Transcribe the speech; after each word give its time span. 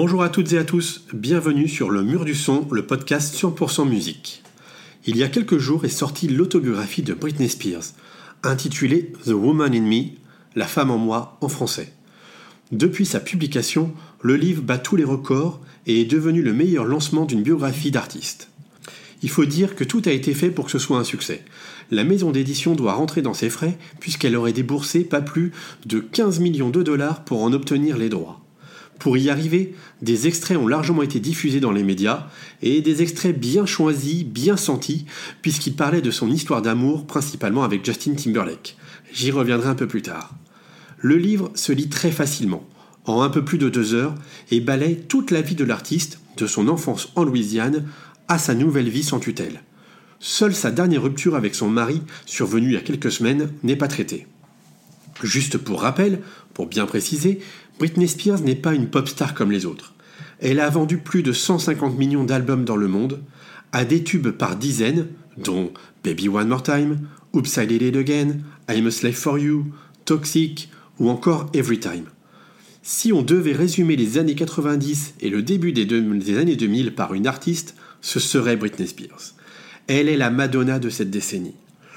Bonjour 0.00 0.22
à 0.22 0.28
toutes 0.28 0.52
et 0.52 0.58
à 0.58 0.62
tous, 0.62 1.02
bienvenue 1.12 1.66
sur 1.66 1.90
Le 1.90 2.04
Mur 2.04 2.24
du 2.24 2.36
Son, 2.36 2.68
le 2.70 2.86
podcast 2.86 3.34
100% 3.34 3.88
musique. 3.88 4.44
Il 5.06 5.16
y 5.16 5.24
a 5.24 5.28
quelques 5.28 5.58
jours 5.58 5.84
est 5.84 5.88
sortie 5.88 6.28
l'autobiographie 6.28 7.02
de 7.02 7.14
Britney 7.14 7.48
Spears, 7.48 7.82
intitulée 8.44 9.12
The 9.24 9.30
Woman 9.30 9.74
in 9.74 9.80
Me, 9.80 10.10
La 10.54 10.68
femme 10.68 10.92
en 10.92 10.98
moi 10.98 11.36
en 11.40 11.48
français. 11.48 11.92
Depuis 12.70 13.06
sa 13.06 13.18
publication, 13.18 13.92
le 14.22 14.36
livre 14.36 14.62
bat 14.62 14.78
tous 14.78 14.94
les 14.94 15.02
records 15.02 15.58
et 15.88 16.00
est 16.00 16.04
devenu 16.04 16.42
le 16.42 16.52
meilleur 16.52 16.84
lancement 16.84 17.24
d'une 17.24 17.42
biographie 17.42 17.90
d'artiste. 17.90 18.50
Il 19.24 19.30
faut 19.30 19.46
dire 19.46 19.74
que 19.74 19.82
tout 19.82 20.02
a 20.06 20.12
été 20.12 20.32
fait 20.32 20.52
pour 20.52 20.66
que 20.66 20.70
ce 20.70 20.78
soit 20.78 20.98
un 20.98 21.04
succès. 21.04 21.44
La 21.90 22.04
maison 22.04 22.30
d'édition 22.30 22.76
doit 22.76 22.92
rentrer 22.92 23.20
dans 23.20 23.34
ses 23.34 23.50
frais 23.50 23.76
puisqu'elle 23.98 24.36
aurait 24.36 24.52
déboursé 24.52 25.02
pas 25.02 25.22
plus 25.22 25.50
de 25.86 25.98
15 25.98 26.38
millions 26.38 26.70
de 26.70 26.84
dollars 26.84 27.24
pour 27.24 27.42
en 27.42 27.52
obtenir 27.52 27.98
les 27.98 28.10
droits. 28.10 28.44
Pour 28.98 29.16
y 29.16 29.30
arriver, 29.30 29.74
des 30.02 30.26
extraits 30.26 30.58
ont 30.58 30.66
largement 30.66 31.02
été 31.02 31.20
diffusés 31.20 31.60
dans 31.60 31.70
les 31.70 31.84
médias, 31.84 32.26
et 32.62 32.80
des 32.80 33.02
extraits 33.02 33.38
bien 33.38 33.64
choisis, 33.64 34.24
bien 34.24 34.56
sentis, 34.56 35.06
puisqu'il 35.40 35.74
parlait 35.74 36.02
de 36.02 36.10
son 36.10 36.30
histoire 36.30 36.62
d'amour, 36.62 37.06
principalement 37.06 37.62
avec 37.62 37.84
Justin 37.84 38.14
Timberlake. 38.14 38.76
J'y 39.12 39.30
reviendrai 39.30 39.68
un 39.68 39.74
peu 39.74 39.86
plus 39.86 40.02
tard. 40.02 40.34
Le 40.98 41.16
livre 41.16 41.52
se 41.54 41.72
lit 41.72 41.88
très 41.88 42.10
facilement, 42.10 42.66
en 43.04 43.22
un 43.22 43.30
peu 43.30 43.44
plus 43.44 43.58
de 43.58 43.68
deux 43.68 43.94
heures, 43.94 44.16
et 44.50 44.60
balaye 44.60 45.02
toute 45.08 45.30
la 45.30 45.42
vie 45.42 45.54
de 45.54 45.64
l'artiste, 45.64 46.18
de 46.36 46.46
son 46.46 46.68
enfance 46.68 47.12
en 47.14 47.24
Louisiane 47.24 47.84
à 48.26 48.38
sa 48.38 48.54
nouvelle 48.54 48.88
vie 48.88 49.04
sans 49.04 49.20
tutelle. 49.20 49.62
Seule 50.20 50.54
sa 50.54 50.72
dernière 50.72 51.02
rupture 51.02 51.36
avec 51.36 51.54
son 51.54 51.68
mari, 51.68 52.02
survenue 52.26 52.70
il 52.70 52.74
y 52.74 52.76
a 52.76 52.80
quelques 52.80 53.12
semaines, 53.12 53.50
n'est 53.62 53.76
pas 53.76 53.86
traitée. 53.86 54.26
Juste 55.22 55.58
pour 55.58 55.82
rappel, 55.82 56.20
pour 56.54 56.66
bien 56.66 56.86
préciser, 56.86 57.40
Britney 57.78 58.08
Spears 58.08 58.40
n'est 58.40 58.54
pas 58.54 58.74
une 58.74 58.88
pop 58.88 59.08
star 59.08 59.34
comme 59.34 59.50
les 59.50 59.66
autres. 59.66 59.94
Elle 60.40 60.60
a 60.60 60.70
vendu 60.70 60.98
plus 60.98 61.22
de 61.22 61.32
150 61.32 61.98
millions 61.98 62.24
d'albums 62.24 62.64
dans 62.64 62.76
le 62.76 62.88
monde, 62.88 63.20
a 63.72 63.84
des 63.84 64.04
tubes 64.04 64.30
par 64.30 64.56
dizaines, 64.56 65.08
dont 65.36 65.72
Baby 66.04 66.28
One 66.28 66.48
More 66.48 66.62
Time, 66.62 67.00
Oops 67.32 67.56
I 67.56 67.66
Did 67.66 67.82
It 67.82 67.96
Again, 67.96 68.40
I'm 68.68 68.86
a 68.86 68.90
Slave 68.90 69.14
for 69.14 69.38
You, 69.38 69.66
Toxic 70.04 70.68
ou 70.98 71.10
encore 71.10 71.50
Every 71.54 71.80
Time. 71.80 72.04
Si 72.82 73.12
on 73.12 73.22
devait 73.22 73.52
résumer 73.52 73.96
les 73.96 74.18
années 74.18 74.34
90 74.34 75.14
et 75.20 75.28
le 75.28 75.42
début 75.42 75.72
des, 75.72 75.84
des 75.84 76.38
années 76.38 76.56
2000 76.56 76.94
par 76.94 77.14
une 77.14 77.26
artiste, 77.26 77.74
ce 78.00 78.20
serait 78.20 78.56
Britney 78.56 78.86
Spears. 78.86 79.34
Elle 79.88 80.08
est 80.08 80.16
la 80.16 80.30
Madonna 80.30 80.78
de 80.78 80.88
cette 80.88 81.10
décennie. 81.10 81.54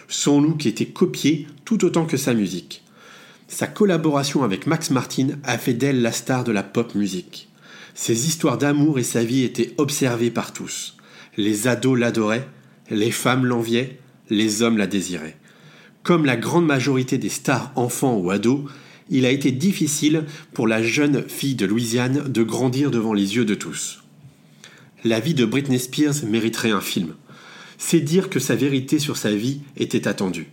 Son 0.08 0.42
look 0.42 0.66
était 0.66 0.88
copié 0.88 1.48
tout 1.64 1.86
autant 1.86 2.06
que 2.06 2.18
sa 2.18 2.34
musique. 2.34 2.84
Sa 3.52 3.68
collaboration 3.68 4.44
avec 4.44 4.66
Max 4.66 4.92
Martin 4.92 5.28
a 5.44 5.58
fait 5.58 5.74
d'elle 5.74 6.02
la 6.02 6.14
star 6.14 6.46
de 6.46 6.54
la 6.54 6.64
pop 6.64 6.96
musique. 6.96 7.50
Ses 7.94 8.28
histoires 8.28 8.58
d'amour 8.58 8.98
et 8.98 9.04
sa 9.04 9.26
vie 9.26 9.44
étaient 9.44 9.74
observées 9.78 10.32
par 10.32 10.54
tous. 10.54 10.96
Les 11.36 11.68
ados 11.68 12.00
l'adoraient, 12.00 12.48
les 12.90 13.12
femmes 13.12 13.46
l'enviaient, 13.46 14.00
les 14.30 14.62
hommes 14.62 14.78
la 14.78 14.88
désiraient. 14.88 15.36
Comme 16.02 16.24
la 16.24 16.38
grande 16.38 16.66
majorité 16.66 17.18
des 17.18 17.30
stars 17.30 17.74
enfants 17.76 18.16
ou 18.16 18.32
ados, 18.32 18.62
il 19.10 19.26
a 19.26 19.32
été 19.32 19.52
difficile 19.52 20.24
pour 20.54 20.66
la 20.66 20.82
jeune 20.82 21.28
fille 21.28 21.56
de 21.56 21.66
Louisiane 21.66 22.32
de 22.32 22.44
grandir 22.44 22.90
devant 22.90 23.14
les 23.14 23.36
yeux 23.36 23.46
de 23.46 23.56
tous. 23.56 24.02
La 25.04 25.20
vie 25.20 25.34
de 25.34 25.44
Britney 25.44 25.78
Spears 25.78 26.24
mériterait 26.26 26.72
un 26.72 26.80
film. 26.80 27.16
C'est 27.78 28.00
dire 28.00 28.30
que 28.30 28.40
sa 28.40 28.56
vérité 28.56 28.98
sur 28.98 29.18
sa 29.18 29.34
vie 29.34 29.60
était 29.76 30.08
attendue. 30.08 30.48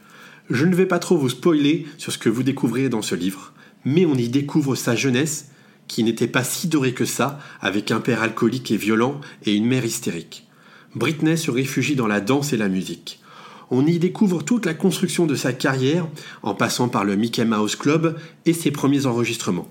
Je 0.51 0.65
ne 0.65 0.75
vais 0.75 0.87
pas 0.87 0.99
trop 0.99 1.19
vous 1.19 1.29
spoiler 1.29 1.87
sur 1.99 2.11
ce 2.11 2.17
que 2.17 2.31
vous 2.31 2.43
découvrirez 2.43 2.89
dans 2.89 3.03
ce 3.03 3.15
livre, 3.15 3.53
mais 3.85 4.07
on 4.07 4.15
y 4.15 4.29
découvre 4.31 4.75
sa 4.77 4.97
jeunesse, 4.97 5.49
qui 5.89 6.03
n'était 6.05 6.27
pas 6.27 6.45
si 6.45 6.69
dorée 6.69 6.95
que 6.95 7.05
ça, 7.05 7.39
avec 7.61 7.91
un 7.91 8.01
père 8.01 8.23
alcoolique 8.23 8.71
et 8.71 8.79
violent 8.79 9.21
et 9.45 9.55
une 9.55 9.67
mère 9.67 9.85
hystérique. 9.85 10.47
Britney 10.95 11.37
se 11.37 11.51
réfugie 11.51 11.97
dans 11.97 12.07
la 12.07 12.21
danse 12.21 12.55
et 12.55 12.57
la 12.57 12.69
musique. 12.69 13.21
On 13.71 13.87
y 13.87 13.99
découvre 13.99 14.43
toute 14.43 14.65
la 14.65 14.73
construction 14.73 15.27
de 15.27 15.35
sa 15.35 15.53
carrière, 15.53 16.09
en 16.43 16.55
passant 16.55 16.89
par 16.89 17.05
le 17.05 17.17
Mickey 17.17 17.45
Mouse 17.45 17.77
Club 17.77 18.19
et 18.47 18.55
ses 18.55 18.71
premiers 18.71 19.05
enregistrements. 19.05 19.69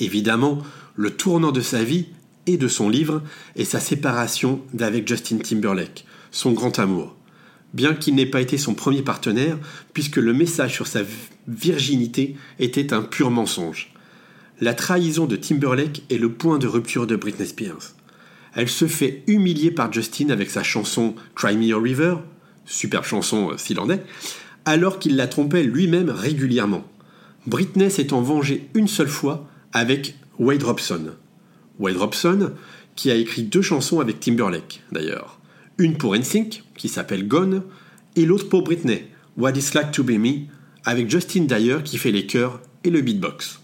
Évidemment, 0.00 0.58
le 0.96 1.10
tournant 1.10 1.52
de 1.52 1.60
sa 1.60 1.84
vie 1.84 2.08
et 2.46 2.56
de 2.56 2.66
son 2.66 2.88
livre 2.88 3.22
est 3.54 3.64
sa 3.64 3.78
séparation 3.78 4.60
d'avec 4.74 5.06
Justin 5.06 5.38
Timberlake, 5.38 6.04
son 6.32 6.50
grand 6.50 6.80
amour 6.80 7.14
bien 7.74 7.94
qu'il 7.94 8.14
n'ait 8.14 8.26
pas 8.26 8.40
été 8.40 8.58
son 8.58 8.74
premier 8.74 9.02
partenaire, 9.02 9.58
puisque 9.92 10.16
le 10.16 10.32
message 10.32 10.74
sur 10.74 10.86
sa 10.86 11.00
virginité 11.48 12.36
était 12.58 12.92
un 12.92 13.02
pur 13.02 13.30
mensonge. 13.30 13.92
La 14.60 14.74
trahison 14.74 15.26
de 15.26 15.36
Timberlake 15.36 16.02
est 16.10 16.18
le 16.18 16.32
point 16.32 16.58
de 16.58 16.66
rupture 16.66 17.06
de 17.06 17.16
Britney 17.16 17.46
Spears. 17.46 17.94
Elle 18.54 18.68
se 18.68 18.86
fait 18.86 19.22
humilier 19.26 19.70
par 19.70 19.92
Justin 19.92 20.30
avec 20.30 20.50
sa 20.50 20.62
chanson 20.62 21.14
Cry 21.34 21.56
Me 21.56 21.74
a 21.74 21.80
River, 21.80 22.16
superbe 22.64 23.04
chanson 23.04 23.50
euh, 23.50 23.56
s'il 23.56 23.80
en 23.80 23.90
est, 23.90 24.04
alors 24.64 24.98
qu'il 24.98 25.16
la 25.16 25.26
trompait 25.26 25.64
lui-même 25.64 26.10
régulièrement. 26.10 26.84
Britney 27.46 27.88
en 28.12 28.20
vengée 28.20 28.68
une 28.74 28.88
seule 28.88 29.08
fois 29.08 29.48
avec 29.72 30.14
Wade 30.38 30.62
Robson. 30.62 31.12
Wade 31.80 31.96
Robson, 31.96 32.52
qui 32.94 33.10
a 33.10 33.16
écrit 33.16 33.42
deux 33.42 33.62
chansons 33.62 34.00
avec 34.00 34.20
Timberlake 34.20 34.82
d'ailleurs. 34.92 35.40
Une 35.78 35.96
pour 35.96 36.14
NSYNC, 36.16 36.62
qui 36.76 36.88
s'appelle 36.88 37.26
Gone, 37.26 37.62
et 38.16 38.26
l'autre 38.26 38.48
pour 38.48 38.62
Britney, 38.62 39.06
What 39.36 39.52
It's 39.52 39.74
Like 39.74 39.92
to 39.92 40.04
Be 40.04 40.12
Me, 40.12 40.46
avec 40.84 41.10
Justin 41.10 41.44
Dyer 41.44 41.78
qui 41.84 41.98
fait 41.98 42.12
les 42.12 42.26
chœurs 42.26 42.60
et 42.84 42.90
le 42.90 43.00
beatbox. 43.00 43.60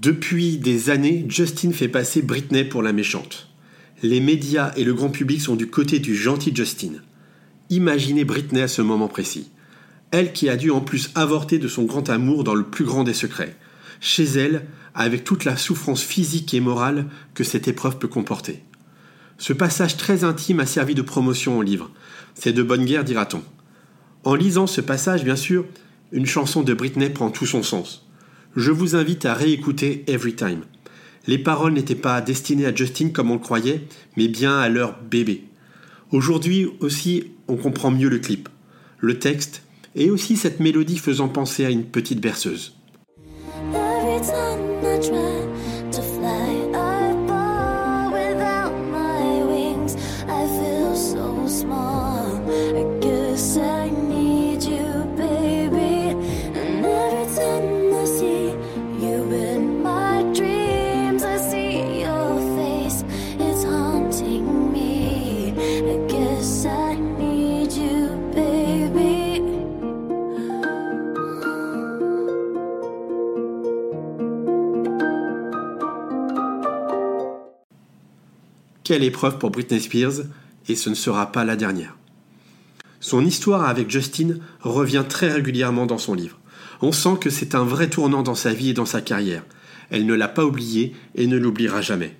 Depuis 0.00 0.56
des 0.56 0.88
années, 0.88 1.26
Justin 1.28 1.72
fait 1.72 1.86
passer 1.86 2.22
Britney 2.22 2.64
pour 2.64 2.80
la 2.80 2.94
méchante. 2.94 3.48
Les 4.02 4.20
médias 4.20 4.72
et 4.74 4.82
le 4.82 4.94
grand 4.94 5.10
public 5.10 5.42
sont 5.42 5.56
du 5.56 5.66
côté 5.66 5.98
du 5.98 6.16
gentil 6.16 6.52
Justin. 6.56 6.92
Imaginez 7.68 8.24
Britney 8.24 8.62
à 8.62 8.68
ce 8.68 8.80
moment 8.80 9.08
précis. 9.08 9.50
Elle 10.10 10.32
qui 10.32 10.48
a 10.48 10.56
dû 10.56 10.70
en 10.70 10.80
plus 10.80 11.10
avorter 11.16 11.58
de 11.58 11.68
son 11.68 11.82
grand 11.82 12.08
amour 12.08 12.44
dans 12.44 12.54
le 12.54 12.64
plus 12.64 12.86
grand 12.86 13.04
des 13.04 13.12
secrets. 13.12 13.54
Chez 14.00 14.24
elle, 14.24 14.64
avec 14.94 15.22
toute 15.22 15.44
la 15.44 15.58
souffrance 15.58 16.02
physique 16.02 16.54
et 16.54 16.60
morale 16.60 17.04
que 17.34 17.44
cette 17.44 17.68
épreuve 17.68 17.98
peut 17.98 18.08
comporter. 18.08 18.62
Ce 19.36 19.52
passage 19.52 19.98
très 19.98 20.24
intime 20.24 20.60
a 20.60 20.66
servi 20.66 20.94
de 20.94 21.02
promotion 21.02 21.58
au 21.58 21.62
livre. 21.62 21.90
C'est 22.34 22.54
de 22.54 22.62
bonne 22.62 22.86
guerre, 22.86 23.04
dira-t-on. 23.04 23.42
En 24.24 24.34
lisant 24.34 24.66
ce 24.66 24.80
passage, 24.80 25.24
bien 25.24 25.36
sûr, 25.36 25.66
une 26.10 26.24
chanson 26.24 26.62
de 26.62 26.72
Britney 26.72 27.10
prend 27.10 27.30
tout 27.30 27.44
son 27.44 27.62
sens 27.62 28.06
je 28.56 28.70
vous 28.70 28.96
invite 28.96 29.26
à 29.26 29.34
réécouter 29.34 30.04
Every 30.06 30.34
Time. 30.34 30.62
Les 31.26 31.38
paroles 31.38 31.72
n'étaient 31.72 31.94
pas 31.94 32.20
destinées 32.20 32.66
à 32.66 32.74
Justin 32.74 33.10
comme 33.10 33.30
on 33.30 33.34
le 33.34 33.40
croyait, 33.40 33.82
mais 34.16 34.28
bien 34.28 34.58
à 34.58 34.68
leur 34.68 35.00
bébé. 35.02 35.44
Aujourd'hui 36.10 36.66
aussi, 36.80 37.32
on 37.46 37.56
comprend 37.56 37.90
mieux 37.90 38.08
le 38.08 38.18
clip, 38.18 38.48
le 38.98 39.18
texte, 39.18 39.62
et 39.94 40.10
aussi 40.10 40.36
cette 40.36 40.60
mélodie 40.60 40.98
faisant 40.98 41.28
penser 41.28 41.64
à 41.64 41.70
une 41.70 41.84
petite 41.84 42.20
berceuse. 42.20 42.74
Quelle 78.90 79.04
épreuve 79.04 79.38
pour 79.38 79.50
Britney 79.50 79.80
Spears, 79.80 80.24
et 80.68 80.74
ce 80.74 80.90
ne 80.90 80.96
sera 80.96 81.30
pas 81.30 81.44
la 81.44 81.54
dernière. 81.54 81.96
Son 82.98 83.24
histoire 83.24 83.68
avec 83.68 83.88
Justin 83.88 84.38
revient 84.62 85.04
très 85.08 85.30
régulièrement 85.30 85.86
dans 85.86 85.96
son 85.96 86.12
livre. 86.12 86.40
On 86.82 86.90
sent 86.90 87.18
que 87.20 87.30
c'est 87.30 87.54
un 87.54 87.62
vrai 87.62 87.88
tournant 87.88 88.24
dans 88.24 88.34
sa 88.34 88.52
vie 88.52 88.70
et 88.70 88.74
dans 88.74 88.86
sa 88.86 89.00
carrière. 89.00 89.44
Elle 89.90 90.06
ne 90.06 90.14
l'a 90.14 90.26
pas 90.26 90.44
oublié 90.44 90.92
et 91.14 91.28
ne 91.28 91.38
l'oubliera 91.38 91.80
jamais. 91.80 92.16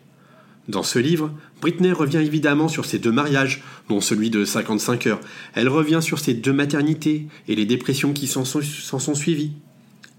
Dans 0.68 0.84
ce 0.84 1.00
livre, 1.00 1.32
Britney 1.60 1.90
revient 1.90 2.18
évidemment 2.18 2.68
sur 2.68 2.84
ses 2.84 3.00
deux 3.00 3.10
mariages, 3.10 3.64
dont 3.88 4.00
celui 4.00 4.30
de 4.30 4.44
55 4.44 5.08
heures. 5.08 5.20
Elle 5.54 5.68
revient 5.68 5.98
sur 6.00 6.20
ses 6.20 6.34
deux 6.34 6.52
maternités 6.52 7.26
et 7.48 7.56
les 7.56 7.66
dépressions 7.66 8.12
qui 8.12 8.28
s'en 8.28 8.44
sont, 8.44 8.62
sont 8.62 9.14
suivies. 9.16 9.54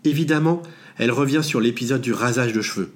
Évidemment, 0.03 0.63
elle 0.97 1.11
revient 1.11 1.43
sur 1.43 1.61
l'épisode 1.61 2.01
du 2.01 2.11
rasage 2.11 2.51
de 2.51 2.61
cheveux. 2.61 2.91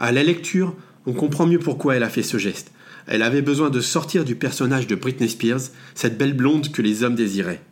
À 0.00 0.10
la 0.10 0.24
lecture, 0.24 0.74
on 1.06 1.12
comprend 1.12 1.46
mieux 1.46 1.60
pourquoi 1.60 1.94
elle 1.94 2.02
a 2.02 2.10
fait 2.10 2.24
ce 2.24 2.38
geste. 2.38 2.72
Elle 3.08 3.22
avait 3.22 3.42
besoin 3.42 3.70
de 3.70 3.80
sortir 3.80 4.24
du 4.24 4.36
personnage 4.36 4.86
de 4.86 4.94
Britney 4.94 5.28
Spears, 5.28 5.70
cette 5.94 6.18
belle 6.18 6.34
blonde 6.34 6.70
que 6.70 6.82
les 6.82 7.02
hommes 7.02 7.14
désiraient. 7.14 7.62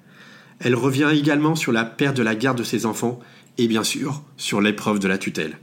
Elle 0.59 0.75
revient 0.75 1.11
également 1.13 1.55
sur 1.55 1.73
la 1.73 1.85
perte 1.85 2.17
de 2.17 2.23
la 2.23 2.35
garde 2.35 2.59
de 2.59 2.65
ses 2.65 2.87
enfants 2.87 3.21
et 3.59 3.69
bien 3.69 3.85
sûr 3.85 4.23
sur 4.39 4.61
l'épreuve 4.61 4.99
de 4.99 5.09
la 5.09 5.19
tutelle. 5.19 5.59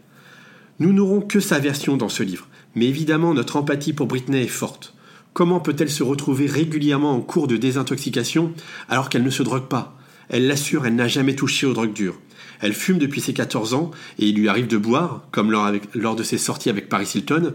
Nous 0.80 0.94
n'aurons 0.94 1.22
que 1.22 1.40
sa 1.40 1.60
version 1.60 1.98
dans 1.98 2.10
ce 2.10 2.24
livre, 2.24 2.48
mais 2.76 2.86
évidemment, 2.86 3.34
notre 3.34 3.56
empathie 3.56 3.94
pour 3.94 4.08
Britney 4.08 4.44
est 4.44 4.48
forte. 4.48 4.94
Comment 5.34 5.60
peut-elle 5.60 5.90
se 5.90 6.04
retrouver 6.04 6.46
régulièrement 6.46 7.16
en 7.16 7.22
cours 7.22 7.48
de 7.48 7.58
désintoxication 7.58 8.54
alors 8.90 9.10
qu'elle 9.10 9.24
ne 9.24 9.30
se 9.32 9.42
drogue 9.42 9.68
pas? 9.68 9.98
Elle 10.30 10.48
l'assure, 10.48 10.86
elle 10.86 10.96
n'a 10.96 11.08
jamais 11.08 11.36
touché 11.36 11.66
aux 11.66 11.74
drogues 11.74 11.94
dures. 11.94 12.20
Elle 12.62 12.74
fume 12.74 12.98
depuis 12.98 13.22
ses 13.22 13.34
14 13.34 13.74
ans 13.74 13.92
et 14.20 14.28
il 14.28 14.36
lui 14.36 14.48
arrive 14.48 14.68
de 14.68 14.78
boire, 14.78 15.28
comme 15.32 15.52
lors, 15.52 16.16
de 16.16 16.24
ses 16.24 16.38
sorties 16.38 16.70
avec 16.70 16.88
Paris 16.88 17.10
Hilton, 17.14 17.54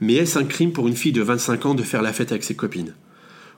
mais 0.00 0.14
est-ce 0.14 0.38
un 0.38 0.44
crime 0.44 0.72
pour 0.72 0.88
une 0.88 0.96
fille 0.96 1.12
de 1.12 1.22
25 1.22 1.66
ans 1.66 1.74
de 1.74 1.82
faire 1.82 2.02
la 2.02 2.12
fête 2.12 2.32
avec 2.32 2.44
ses 2.44 2.56
copines? 2.56 2.94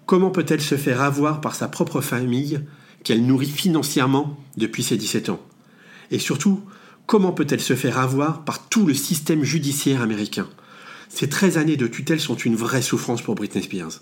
Comment 0.06 0.31
peut-elle 0.31 0.61
se 0.61 0.77
faire 0.77 1.00
avoir 1.00 1.41
par 1.41 1.55
sa 1.55 1.69
propre 1.69 2.00
famille 2.00 2.61
qu'elle 3.05 3.25
nourrit 3.25 3.47
financièrement 3.47 4.39
depuis 4.56 4.83
ses 4.83 4.97
17 4.97 5.29
ans? 5.29 5.41
Et 6.11 6.19
surtout, 6.19 6.61
comment 7.06 7.33
peut-elle 7.33 7.61
se 7.61 7.77
faire 7.77 7.99
avoir 7.99 8.44
par 8.44 8.69
tout 8.69 8.87
le 8.87 8.94
système 8.94 9.44
judiciaire 9.44 10.03
américain? 10.03 10.49
Ces 11.09 11.29
13 11.29 11.59
années 11.59 11.77
de 11.77 11.87
tutelle 11.87 12.21
sont 12.21 12.37
une 12.37 12.56
vraie 12.56 12.83
souffrance 12.83 13.23
pour 13.23 13.35
Britney 13.35 13.62
Spears. 13.62 14.00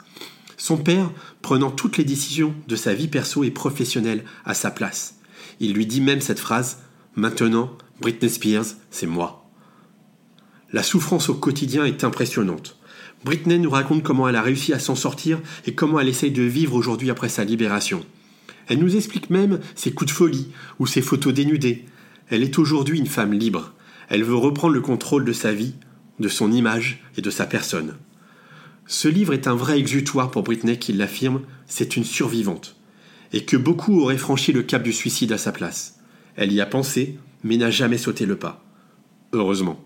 Son 0.56 0.76
père 0.76 1.10
prenant 1.42 1.70
toutes 1.70 1.96
les 1.96 2.04
décisions 2.04 2.54
de 2.68 2.76
sa 2.76 2.94
vie 2.94 3.08
perso 3.08 3.44
et 3.44 3.50
professionnelle 3.50 4.24
à 4.44 4.54
sa 4.54 4.70
place. 4.70 5.16
Il 5.58 5.74
lui 5.74 5.86
dit 5.86 6.00
même 6.00 6.20
cette 6.20 6.38
phrase 6.38 6.78
Maintenant, 7.16 7.76
Britney 8.00 8.30
Spears, 8.30 8.66
c'est 8.90 9.06
moi. 9.06 9.39
La 10.72 10.82
souffrance 10.82 11.28
au 11.28 11.34
quotidien 11.34 11.84
est 11.84 12.04
impressionnante. 12.04 12.76
Britney 13.24 13.58
nous 13.58 13.70
raconte 13.70 14.02
comment 14.02 14.28
elle 14.28 14.36
a 14.36 14.42
réussi 14.42 14.72
à 14.72 14.78
s'en 14.78 14.94
sortir 14.94 15.40
et 15.66 15.74
comment 15.74 16.00
elle 16.00 16.08
essaye 16.08 16.30
de 16.30 16.42
vivre 16.42 16.74
aujourd'hui 16.74 17.10
après 17.10 17.28
sa 17.28 17.44
libération. 17.44 18.04
Elle 18.68 18.78
nous 18.78 18.96
explique 18.96 19.30
même 19.30 19.60
ses 19.74 19.92
coups 19.92 20.10
de 20.10 20.16
folie 20.16 20.48
ou 20.78 20.86
ses 20.86 21.02
photos 21.02 21.34
dénudées. 21.34 21.84
Elle 22.28 22.42
est 22.42 22.58
aujourd'hui 22.58 22.98
une 22.98 23.06
femme 23.06 23.32
libre. 23.32 23.72
Elle 24.08 24.24
veut 24.24 24.36
reprendre 24.36 24.74
le 24.74 24.80
contrôle 24.80 25.24
de 25.24 25.32
sa 25.32 25.52
vie 25.52 25.74
de 26.20 26.28
son 26.28 26.52
image 26.52 27.02
et 27.16 27.22
de 27.22 27.30
sa 27.30 27.46
personne. 27.46 27.96
Ce 28.86 29.08
livre 29.08 29.32
est 29.32 29.48
un 29.48 29.54
vrai 29.54 29.78
exutoire 29.78 30.30
pour 30.30 30.42
Britney 30.42 30.78
qui 30.78 30.92
l'affirme, 30.92 31.40
c'est 31.66 31.96
une 31.96 32.04
survivante, 32.04 32.76
et 33.32 33.44
que 33.44 33.56
beaucoup 33.56 34.00
auraient 34.00 34.18
franchi 34.18 34.52
le 34.52 34.62
cap 34.62 34.82
du 34.82 34.92
suicide 34.92 35.32
à 35.32 35.38
sa 35.38 35.52
place. 35.52 35.98
Elle 36.36 36.52
y 36.52 36.60
a 36.60 36.66
pensé, 36.66 37.18
mais 37.42 37.56
n'a 37.56 37.70
jamais 37.70 37.98
sauté 37.98 38.26
le 38.26 38.36
pas. 38.36 38.64
Heureusement. 39.32 39.82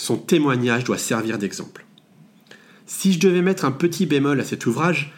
Son 0.00 0.16
témoignage 0.16 0.84
doit 0.84 0.96
servir 0.96 1.38
d'exemple. 1.38 1.84
Si 2.86 3.12
je 3.12 3.18
devais 3.18 3.42
mettre 3.42 3.64
un 3.64 3.72
petit 3.72 4.06
bémol 4.06 4.40
à 4.40 4.44
cet 4.44 4.64
ouvrage, 4.64 5.12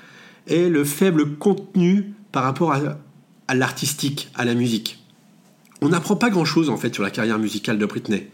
est 0.46 0.70
le 0.70 0.84
faible 0.84 1.36
contenu 1.36 2.14
par 2.32 2.44
rapport 2.44 2.72
à, 2.72 2.80
à 3.46 3.54
l'artistique, 3.54 4.30
à 4.34 4.46
la 4.46 4.54
musique. 4.54 4.98
On 5.82 5.90
n'apprend 5.90 6.16
pas 6.16 6.30
grand-chose 6.30 6.70
en 6.70 6.78
fait 6.78 6.94
sur 6.94 7.02
la 7.02 7.10
carrière 7.10 7.38
musicale 7.38 7.76
de 7.76 7.84
Britney. 7.84 8.30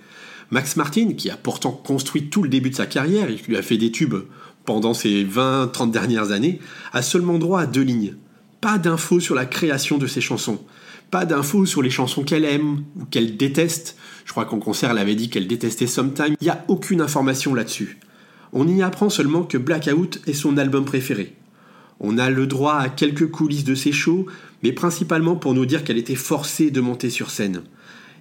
Max 0.53 0.77
Martin, 0.77 1.15
qui 1.15 1.31
a 1.31 1.37
pourtant 1.37 1.73
construit 1.73 2.31
tout 2.31 2.45
le 2.45 2.49
début 2.49 2.71
de 2.71 2.77
sa 2.77 2.87
carrière 2.87 3.29
et 3.29 3.35
qui 3.35 3.49
lui 3.49 3.57
a 3.57 3.63
fait 3.63 3.77
des 3.77 3.91
tubes 3.91 4.15
pendant 4.65 4.95
ses 4.95 5.25
20-30 5.25 5.91
dernières 5.91 6.31
années, 6.31 6.61
a 6.93 7.03
seulement 7.03 7.39
droit 7.39 7.63
à 7.63 7.67
deux 7.67 7.83
lignes. 7.83 8.15
Pas 8.61 8.79
d'infos 8.79 9.19
sur 9.19 9.35
la 9.35 9.47
création 9.47 9.99
de 9.99 10.07
ses 10.07 10.21
chansons. 10.21 10.65
Pas 11.11 11.25
d'infos 11.25 11.67
sur 11.67 11.83
les 11.83 11.91
chansons 11.91 12.25
qu'elle 12.25 12.45
aime 12.45 12.85
ou 12.99 13.05
qu'elle 13.05 13.37
déteste. 13.37 13.97
Je 14.25 14.33
crois 14.33 14.45
qu'en 14.45 14.59
concert, 14.59 14.91
elle 14.91 14.99
avait 14.99 15.15
dit 15.15 15.31
qu'elle 15.31 15.47
détestait 15.47 15.87
Sometime. 15.87 16.35
Il 16.41 16.45
n'y 16.45 16.51
a 16.51 16.65
aucune 16.69 17.01
information 17.01 17.55
là-dessus. 17.55 17.99
On 18.53 18.67
y 18.67 18.83
apprend 18.83 19.11
seulement 19.11 19.45
que 19.45 19.59
Blackout 19.59 20.21
est 20.27 20.33
son 20.33 20.57
album 20.57 20.85
préféré. 20.85 21.35
On 22.01 22.19
a 22.19 22.31
le 22.31 22.47
droit 22.47 22.75
à 22.75 22.89
quelques 22.89 23.31
coulisses 23.31 23.65
de 23.65 23.75
ses 23.75 23.93
shows, 23.93 24.27
mais 24.63 24.73
principalement 24.73 25.37
pour 25.37 25.55
nous 25.55 25.67
dire 25.67 25.85
qu'elle 25.85 25.99
était 25.99 26.15
forcée 26.15 26.71
de 26.71 26.81
monter 26.81 27.11
sur 27.11 27.31
scène 27.31 27.63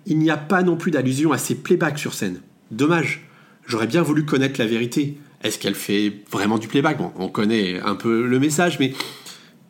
il 0.06 0.20
n'y 0.20 0.30
a 0.30 0.38
pas 0.38 0.64
non 0.64 0.78
plus 0.78 0.92
d'allusion 0.92 1.32
à 1.32 1.38
ses 1.38 1.56
playbacks 1.56 2.00
sur 2.00 2.14
scène. 2.14 2.42
Dommage. 2.72 3.28
J'aurais 3.66 3.88
bien 3.88 4.04
voulu 4.04 4.26
connaître 4.26 4.60
la 4.60 4.68
vérité. 4.68 5.18
Est-ce 5.44 5.58
qu'elle 5.58 5.76
fait 5.76 6.14
vraiment 6.32 6.60
du 6.60 6.68
playback? 6.68 6.98
Bon, 6.98 7.12
On 7.18 7.30
connaît 7.30 7.80
un 7.80 7.96
peu 7.96 8.28
le 8.28 8.40
message, 8.40 8.80
mais 8.80 8.94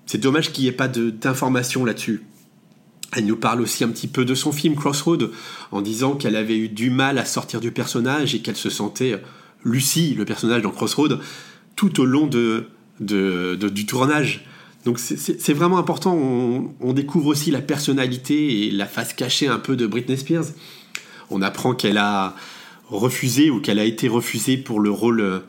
c'est 0.05 0.17
dommage 0.17 0.51
qu'il 0.51 0.63
n'y 0.63 0.69
ait 0.69 0.73
pas 0.73 0.87
d'informations 0.87 1.85
là-dessus. 1.85 2.23
Elle 3.13 3.25
nous 3.25 3.37
parle 3.37 3.61
aussi 3.61 3.83
un 3.83 3.89
petit 3.89 4.07
peu 4.07 4.25
de 4.25 4.35
son 4.35 4.51
film 4.51 4.75
Crossroad, 4.75 5.31
en 5.71 5.81
disant 5.81 6.15
qu'elle 6.15 6.35
avait 6.35 6.57
eu 6.57 6.69
du 6.69 6.89
mal 6.89 7.17
à 7.17 7.25
sortir 7.25 7.59
du 7.61 7.71
personnage 7.71 8.35
et 8.35 8.39
qu'elle 8.39 8.55
se 8.55 8.69
sentait 8.69 9.21
Lucie, 9.63 10.13
le 10.13 10.25
personnage 10.25 10.61
dans 10.61 10.71
Crossroad, 10.71 11.19
tout 11.75 11.99
au 11.99 12.05
long 12.05 12.27
de, 12.27 12.67
du 12.99 13.85
tournage. 13.85 14.45
Donc 14.85 14.99
c'est 14.99 15.53
vraiment 15.53 15.79
important, 15.79 16.15
on, 16.15 16.93
découvre 16.93 17.27
aussi 17.27 17.49
la 17.49 17.61
personnalité 17.61 18.67
et 18.67 18.71
la 18.71 18.85
face 18.85 19.13
cachée 19.13 19.47
un 19.47 19.57
peu 19.57 19.75
de 19.75 19.87
Britney 19.87 20.17
Spears. 20.17 20.45
On 21.31 21.41
apprend 21.41 21.73
qu'elle 21.73 21.97
a 21.97 22.35
refusé 22.89 23.49
ou 23.49 23.59
qu'elle 23.59 23.79
a 23.79 23.85
été 23.85 24.07
refusée 24.07 24.57
pour 24.57 24.79
le 24.79 24.91
rôle 24.91 25.21
euh, 25.21 25.39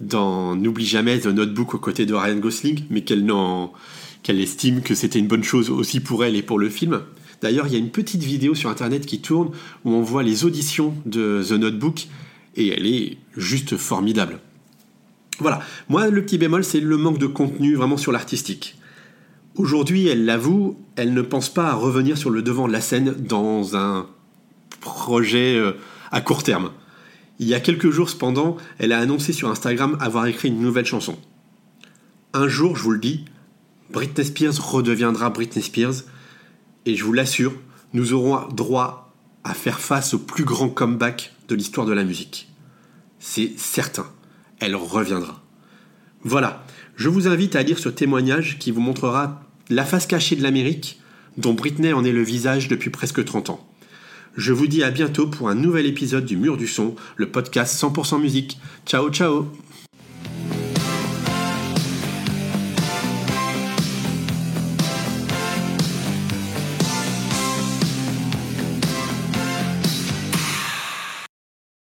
dans 0.00 0.56
N'oublie 0.56 0.86
jamais 0.86 1.20
The 1.20 1.26
Notebook 1.26 1.74
aux 1.74 1.78
côtés 1.78 2.06
de 2.06 2.14
Ryan 2.14 2.36
Gosling, 2.36 2.84
mais 2.90 3.02
qu'elle 3.02 3.26
qu'elle 4.22 4.40
estime 4.40 4.82
que 4.82 4.94
c'était 4.94 5.18
une 5.18 5.28
bonne 5.28 5.44
chose 5.44 5.70
aussi 5.70 6.00
pour 6.00 6.24
elle 6.24 6.36
et 6.36 6.42
pour 6.42 6.58
le 6.58 6.68
film. 6.68 7.00
D'ailleurs, 7.40 7.66
il 7.66 7.72
y 7.72 7.76
a 7.76 7.78
une 7.78 7.90
petite 7.90 8.22
vidéo 8.22 8.54
sur 8.54 8.68
internet 8.68 9.06
qui 9.06 9.20
tourne 9.20 9.50
où 9.84 9.92
on 9.92 10.02
voit 10.02 10.22
les 10.22 10.44
auditions 10.44 10.94
de 11.06 11.42
The 11.46 11.52
Notebook 11.52 12.08
et 12.56 12.68
elle 12.68 12.86
est 12.86 13.16
juste 13.36 13.76
formidable. 13.76 14.40
Voilà, 15.38 15.60
moi 15.88 16.08
le 16.08 16.22
petit 16.22 16.36
bémol 16.36 16.64
c'est 16.64 16.80
le 16.80 16.96
manque 16.98 17.18
de 17.18 17.26
contenu 17.26 17.74
vraiment 17.74 17.96
sur 17.96 18.12
l'artistique. 18.12 18.76
Aujourd'hui, 19.56 20.06
elle 20.06 20.26
l'avoue, 20.26 20.78
elle 20.96 21.14
ne 21.14 21.22
pense 21.22 21.48
pas 21.48 21.68
à 21.68 21.74
revenir 21.74 22.18
sur 22.18 22.30
le 22.30 22.42
devant 22.42 22.68
de 22.68 22.72
la 22.72 22.80
scène 22.80 23.14
dans 23.18 23.76
un 23.76 24.06
projet 24.80 25.56
euh, 25.56 25.72
à 26.12 26.20
court 26.20 26.42
terme. 26.42 26.70
Il 27.40 27.48
y 27.48 27.54
a 27.54 27.60
quelques 27.60 27.90
jours 27.90 28.10
cependant, 28.10 28.58
elle 28.78 28.92
a 28.92 28.98
annoncé 28.98 29.32
sur 29.32 29.48
Instagram 29.48 29.96
avoir 29.98 30.26
écrit 30.26 30.48
une 30.48 30.60
nouvelle 30.60 30.84
chanson. 30.84 31.18
Un 32.34 32.48
jour, 32.48 32.76
je 32.76 32.82
vous 32.82 32.90
le 32.90 32.98
dis, 32.98 33.24
Britney 33.90 34.26
Spears 34.26 34.62
redeviendra 34.62 35.30
Britney 35.30 35.62
Spears, 35.62 36.02
et 36.84 36.96
je 36.96 37.02
vous 37.02 37.14
l'assure, 37.14 37.54
nous 37.94 38.12
aurons 38.12 38.46
droit 38.48 39.14
à 39.42 39.54
faire 39.54 39.80
face 39.80 40.12
au 40.12 40.18
plus 40.18 40.44
grand 40.44 40.68
comeback 40.68 41.34
de 41.48 41.54
l'histoire 41.54 41.86
de 41.86 41.94
la 41.94 42.04
musique. 42.04 42.50
C'est 43.20 43.54
certain, 43.56 44.06
elle 44.58 44.76
reviendra. 44.76 45.42
Voilà, 46.22 46.66
je 46.96 47.08
vous 47.08 47.26
invite 47.26 47.56
à 47.56 47.62
lire 47.62 47.78
ce 47.78 47.88
témoignage 47.88 48.58
qui 48.58 48.70
vous 48.70 48.82
montrera 48.82 49.42
la 49.70 49.86
face 49.86 50.06
cachée 50.06 50.36
de 50.36 50.42
l'Amérique, 50.42 51.00
dont 51.38 51.54
Britney 51.54 51.94
en 51.94 52.04
est 52.04 52.12
le 52.12 52.22
visage 52.22 52.68
depuis 52.68 52.90
presque 52.90 53.24
30 53.24 53.48
ans. 53.48 53.69
Je 54.36 54.52
vous 54.52 54.66
dis 54.66 54.82
à 54.82 54.90
bientôt 54.90 55.26
pour 55.26 55.48
un 55.48 55.54
nouvel 55.54 55.86
épisode 55.86 56.24
du 56.24 56.36
Mur 56.36 56.56
du 56.56 56.66
Son, 56.66 56.94
le 57.16 57.30
podcast 57.30 57.80
100% 57.80 58.20
musique. 58.20 58.58
Ciao 58.86 59.10
ciao 59.10 59.46